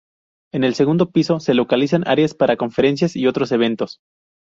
En 0.51 0.63
el 0.63 0.73
segundo 0.73 1.11
piso 1.11 1.39
se 1.39 1.53
localizan 1.53 2.07
áreas 2.07 2.33
para 2.33 2.57
conferencias 2.57 3.15
y 3.15 3.27
otros 3.27 3.51
eventos. 3.51 3.99